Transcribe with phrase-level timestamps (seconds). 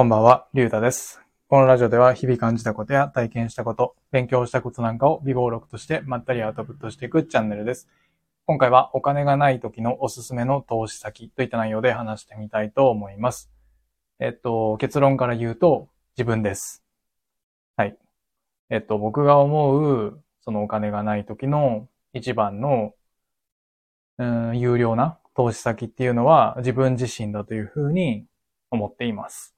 [0.00, 1.20] こんばんは、りゅうたです。
[1.46, 7.86] このラジオでは日々感じたことや体験したこと、勉強したことなんかを微暴録としてまったりアウトプットしていくチャンネルです。
[8.46, 13.50] 今回はお金がない時のおすすめの投資先といった内容で話してみたいと思います。
[14.20, 16.82] えっと、結論から言うと自分です。
[17.76, 17.98] はい。
[18.70, 22.94] えっと、僕が思うそのお金がない時の一番の、
[24.16, 28.24] うん、有料な投資先っていうのは自分自身だというふうに
[28.70, 29.54] 思っています。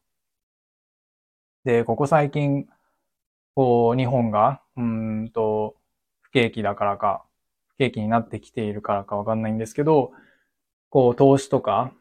[1.65, 2.67] で、ここ最近、
[3.55, 5.77] こう、日本が、うんと、
[6.23, 7.25] 不景気だからか、
[7.69, 10.13] 不景気になってきているからかわかんないんですけど、
[10.91, 11.93] こう、投資とか、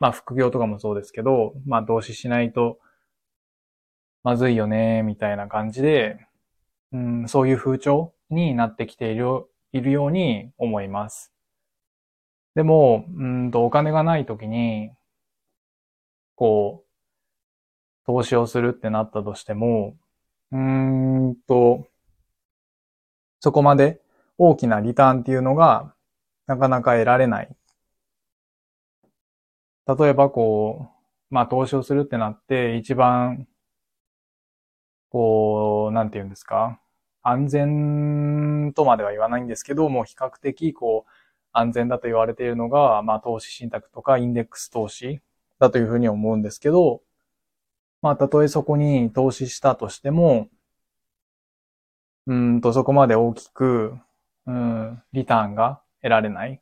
[0.00, 2.78] まあ、副業とかもそうですけど、まあ、投資しないと、
[4.24, 6.18] まずいよね、みたいな感じで、
[6.92, 11.32] うん、そういう風潮になってきている、いるように思います。
[12.56, 14.90] でも、うんと、お金がないときに、
[16.34, 16.85] こう、
[18.06, 19.96] 投資をするってなったとしても、
[20.52, 20.58] うー
[21.30, 21.86] んと、
[23.40, 24.00] そこまで
[24.38, 25.94] 大きなリターンっていうのが
[26.46, 27.56] なかなか得られない。
[29.86, 30.88] 例えばこ
[31.30, 33.46] う、まあ投資をするってなって一番、
[35.10, 36.80] こう、なんて言うんですか
[37.22, 41.10] 安全とまでは言わないんですけど、もう比較的こう、
[41.52, 45.20] 安全だと言われているのが、まあ投資信託とかインデックス投資
[45.58, 47.02] だというふうに思うんですけど、
[48.02, 50.48] まあ、たとえそこに投資したとしても、
[52.26, 53.96] うんと、そこまで大きく、
[54.46, 56.60] うん、リターンが得られない。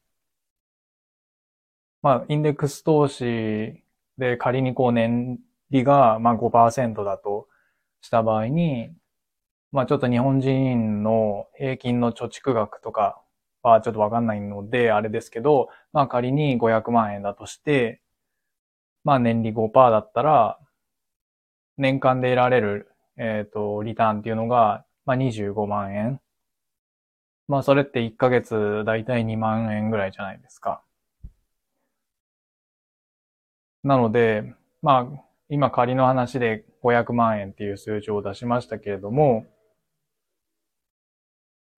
[2.02, 3.82] まあ、インデックス投資
[4.18, 5.38] で仮にこう年
[5.70, 7.48] 利が、まあ5%だと
[8.00, 8.90] した場合に、
[9.72, 13.22] まあちょっと日本人の平均の貯蓄額とか
[13.62, 18.00] はちょっとわかんないので、あれですけど、まあ仮に500万円だとして、
[19.04, 20.58] まあ年利5%だったら、
[21.76, 26.20] 年間で得られる、えっ、と、リターンっていうのが、まあ、25万円。
[27.48, 30.82] まあ、それって1ヶ月だいたい2万円ぐらいじゃないですか。
[33.82, 39.46] なので、まあ、今仮の話で500万円っていう数字を出しましたけれども、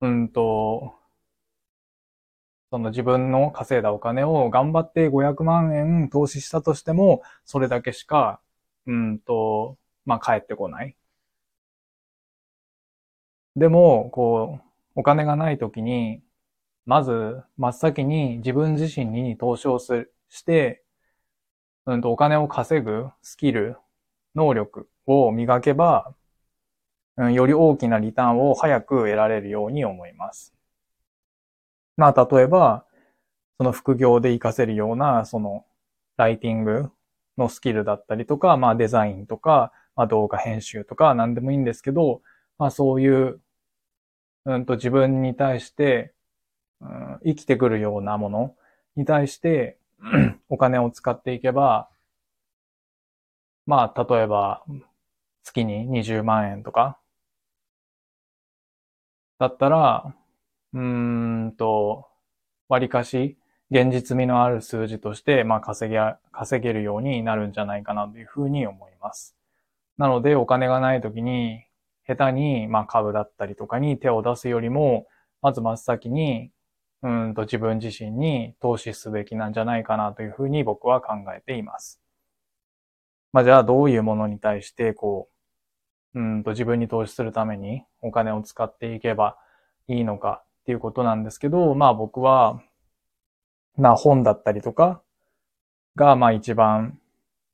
[0.01, 0.95] うんと、
[2.71, 8.41] その自分の稼いだお金を頑張って500万円投資したとしても、それだけしか、
[8.87, 10.97] うんと、まあ、帰ってこない。
[13.57, 16.23] でも、こう、お金がないときに、
[16.87, 20.85] まず、真っ先に自分自身に投資をする、して、
[21.87, 23.77] うんと、お金を稼ぐスキル、
[24.35, 26.15] 能力を磨けば、
[27.17, 30.55] うん、より大きなリターンを早く得られるように思います。
[31.97, 32.85] まあ、例えば、
[33.59, 35.65] その副業で活かせるような、その、
[36.17, 36.91] ライティング
[37.39, 42.23] のスキルだったりとか、まあデザインとか、まあ動画編集とか何でもいいんですけど、
[42.59, 43.41] まあそういう、
[44.45, 46.15] うんと自分に対して、
[46.81, 48.55] うん、生きてくるようなもの
[48.97, 49.79] に対して
[50.49, 51.89] お金を使っていけば、
[53.67, 54.65] まあ例えば
[55.43, 56.99] 月に20万円とか、
[59.39, 60.15] だったら、
[60.73, 62.09] うんと、
[62.69, 63.37] 割かし、
[63.71, 66.01] 現実味のある数字として、まあ、稼げ、
[66.33, 69.36] 稼げるようになるんじゃないかなというふうに思います。
[69.99, 71.65] なので、お金がないときに、
[72.07, 75.07] 下手に、まあ、株だったりとかに手を出すよりも、
[75.43, 76.51] まず真っ先に、
[77.03, 82.01] うんと自分自身に投資すべきなんじゃないかなというふうに僕は考えています。
[83.33, 85.37] まあ、じゃあ、どういうものに対して、こう、
[86.17, 89.37] うんと自分に投資するためにお金を使っていけば
[89.87, 92.63] いいのかっていうことなんですけど、まあ僕は、
[93.77, 95.03] まあ本だったりとか
[95.95, 96.99] がまあ一番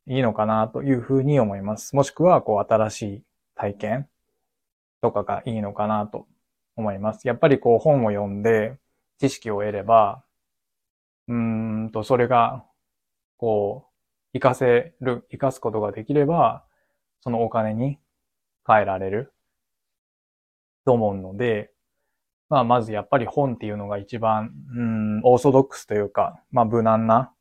[0.09, 1.95] いいのかなというふうに思います。
[1.95, 3.23] もしくはこう新しい
[3.55, 4.09] 体験
[5.01, 6.27] とかがいいのかなと
[6.77, 7.29] 思います。
[7.29, 8.77] やっぱりこう本を読んで
[9.19, 10.25] 知識を得れば、
[11.29, 11.37] うー
[11.85, 12.65] んとそれが
[13.37, 13.87] こ
[14.33, 16.65] う活かせる、活かすことができれば、
[17.21, 17.99] そのお金に
[18.67, 19.33] 変えられる
[20.85, 21.71] と思うので、
[22.49, 27.33] まあ、まずやっぱり本っていうのが一番、うん、オーソドックスというか、まあ、無難な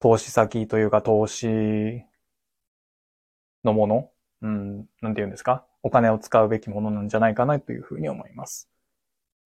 [0.00, 2.04] 投資先というか、投資
[3.64, 4.10] のもの、
[4.42, 5.64] うん、なんて言うんですか？
[5.82, 8.68] お金を使うべきものなんじゃないかなというふうに思います。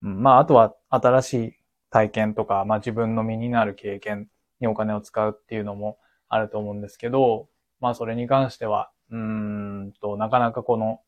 [0.01, 1.53] うん、まあ、あとは新しい
[1.89, 4.27] 体験とか、まあ自分の身になる経験
[4.59, 5.97] にお金を使うっていうのも
[6.29, 7.47] あると思うんですけど、
[7.79, 11.01] まあそれに関しては、うんと、なかなかこの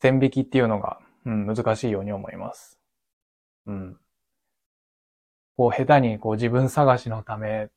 [0.00, 2.80] 線引きっていうのがうん、難しいように思います。
[3.66, 3.96] うん。
[5.56, 7.68] こう、下手にこう自分探しのため、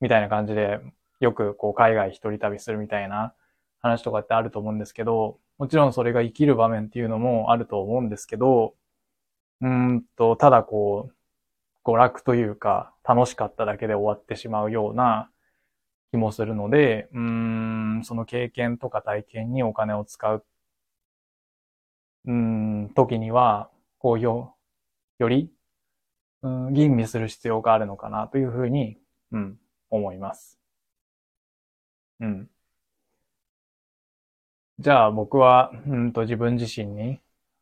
[0.00, 0.80] みたいな感じで
[1.20, 3.34] よくこう海外一人旅するみたいな
[3.80, 8.74] 話とかってあると思うんですけど、もちろんそれが生きる場面っていうのもあると思うんですけど、
[9.60, 11.14] うんと、ただこう、
[11.84, 15.30] 娯楽というか、楽しかっただけで終わってしまうような
[16.12, 20.44] 気もするので、うん、その経験とか体験にお金を使う、
[22.26, 24.56] うん、時には、こうよ、
[25.18, 25.50] より、
[26.42, 28.96] うん、吟味する必要があるのかなというふうに、
[29.32, 29.58] うん、
[29.90, 30.58] 思います。
[32.20, 32.50] うん。
[34.78, 37.20] じゃあ僕は、うんと自分自身に、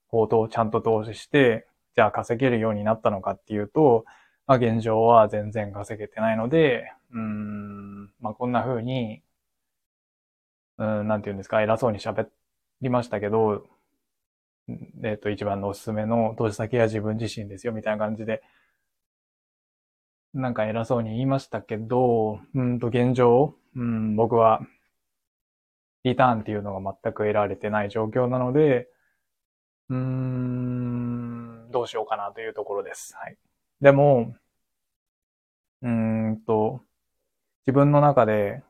[0.08, 4.04] こう、ちゃんと投資して、じゃあ稼げるようになったのかっていうと、
[4.46, 9.22] まあ現状は全然稼げてないので、うん、まあこんな風に、
[10.78, 12.28] うん、なんて言うんですか、偉そうに喋
[12.80, 13.66] りましたけど、
[15.02, 18.42] えっと、一番のおすすめの投資先は自分自身ですよ、みたいな感じで、
[20.34, 24.60] なんか偉そうに言いましたけど、うんと現状、うん、僕は、
[26.04, 28.88] リターンっていうのが全く得られてない状況なので、
[29.90, 33.14] うーん、どうしようかなというところです。
[33.16, 33.36] はい。
[33.80, 34.34] でも、
[35.82, 36.80] うーんと、
[37.66, 38.62] 自分の中で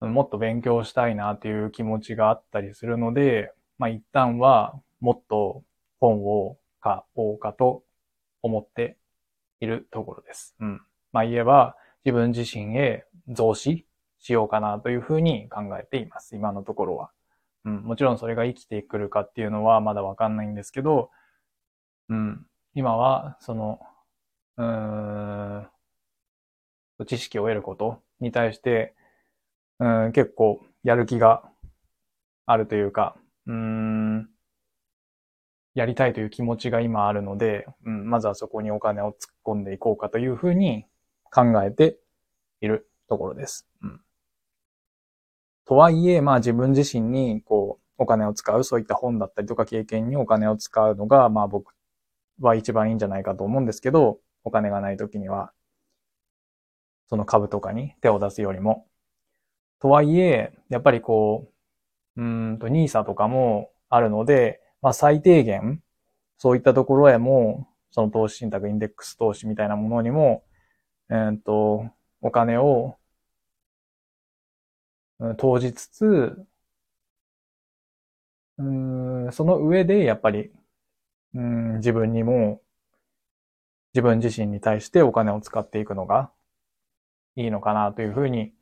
[0.00, 5.62] もっと勉強したいなっていう気持ちがあったりするので、まあ一旦はもっと
[6.00, 7.84] 本を買おうかと
[8.42, 8.96] 思って
[9.62, 10.56] いるところです。
[10.60, 10.80] うん。
[11.12, 13.86] まあ言えば自分自身へ増資
[14.18, 16.34] しようかなというふうに考えています。
[16.34, 17.10] 今のところは。
[17.64, 17.82] うん。
[17.82, 21.10] もちろんそれが生きてくるかっていうのはまだわかんないんですけど、
[22.08, 22.46] うん。
[22.74, 23.80] 今は、その、
[24.56, 25.68] うーん、
[27.06, 28.94] 知識を得ることに対して、
[29.78, 31.42] うん、結構やる気が
[32.46, 33.16] あるというか、
[33.46, 34.28] うん、
[35.74, 39.14] やりたいという気持ちが今あるので、うん、まずはそこにお金を突っ
[39.44, 40.84] 込んでいこうかというふうに
[41.30, 41.98] 考えて
[42.60, 43.66] いるところです。
[43.82, 44.00] うん、
[45.66, 51.74] とはいえ、まあ自分自身にこうお金を使う、そういった本だったりとか経験にお金を使うのが、まあ僕
[52.40, 55.52] は一番いいんじゃないかと思うんですけど、お金がない時には、
[57.08, 58.86] その株とかに手を出すよりも。
[59.80, 61.50] とはいえ、やっぱりこ
[62.16, 65.82] う、うんと、ニーサとかもあるので、まあ最低限、
[66.38, 70.44] そういったところへも、その投資信託、インデックス投資みたいなものにも、
[71.10, 71.90] えー、っと、
[72.20, 72.98] お金を、
[75.38, 76.46] 投じつつ、
[78.58, 78.62] う
[79.28, 80.50] ん、その上で、やっぱり、
[81.34, 82.60] うん、自分にも、
[83.94, 86.32] 自分自身に対してお金を使っていくのが
[87.36, 88.52] いいのかなというふうに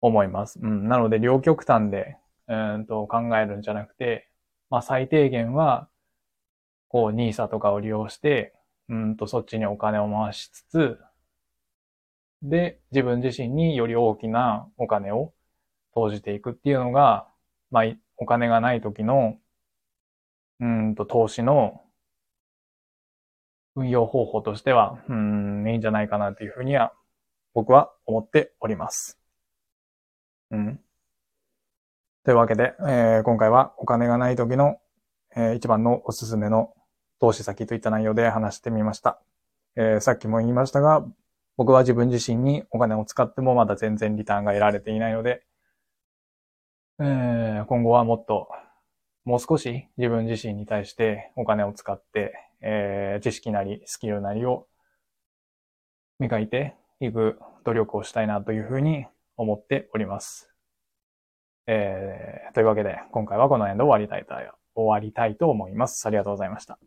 [0.00, 0.58] 思います。
[0.60, 2.16] うん、なので、両極端で、
[2.48, 4.28] うんと考えるんじゃなくて、
[4.70, 5.88] まあ最低限は、
[6.88, 8.54] こう、ニーサとかを利用して、
[8.88, 10.98] うんとそっちにお金を回しつつ、
[12.42, 15.32] で、自分自身により大きなお金を
[15.94, 17.26] 投じていくっていうのが、
[17.70, 17.84] まあ、
[18.18, 19.38] お金がない時の
[20.60, 21.82] うんと、投資の
[23.74, 26.92] 運用方法としては、うん、いいんじゃないかなというふうには、
[27.54, 29.18] 僕は思っております。
[30.50, 30.83] うん。
[32.24, 34.78] というわけで、えー、今回はお金がない時の、
[35.36, 36.72] えー、一番のおすすめの
[37.20, 39.20] 投資先といった内容で話してみました。
[39.76, 41.04] えー、さっきも言いましたが、
[41.58, 45.44] 僕は自分自身にお金を使ってもまだ全然リターンが得られていないので、
[46.98, 48.48] えー、今後はもっと
[49.26, 54.66] もう少し自分自身に対してお金を使って、えー、知識なりスキルなりを
[56.18, 59.04] 磨いていく努力をしたいなというふうに
[59.36, 60.53] 思っております。
[61.66, 64.34] えー、というわけで今回はこの辺で終わりたいと、
[64.74, 66.06] 終わりたいと思います。
[66.06, 66.78] ありがとうございました。